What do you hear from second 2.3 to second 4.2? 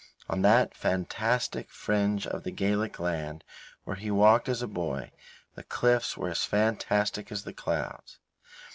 the Gaelic land where he